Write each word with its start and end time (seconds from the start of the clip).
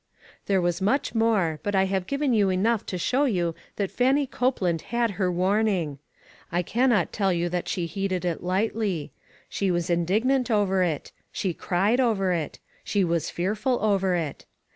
There 0.47 0.63
was 0.63 0.81
much 0.81 1.13
more, 1.13 1.59
but 1.61 1.75
I 1.75 1.83
have 1.85 2.07
given 2.07 2.33
you 2.33 2.49
enough 2.49 2.83
to 2.87 2.97
show 2.97 3.25
you 3.25 3.53
that 3.75 3.91
Fannie 3.91 4.25
Cope 4.25 4.59
land 4.59 4.81
had 4.89 5.11
her 5.11 5.31
warning. 5.31 5.99
I 6.51 6.63
can 6.63 6.89
not 6.89 7.13
tell 7.13 7.31
you 7.31 7.49
that 7.49 7.67
she 7.69 7.85
heeded 7.85 8.25
it 8.25 8.41
lightly. 8.41 9.11
She 9.47 9.69
was 9.69 9.91
indig 9.91 10.23
nant 10.23 10.49
over 10.49 10.81
it; 10.81 11.11
she 11.31 11.53
cried 11.53 11.99
over 11.99 12.31
it; 12.31 12.57
she 12.83 13.03
was 13.03 13.29
fearful 13.29 13.77
over 13.79 14.15
it. 14.15 14.47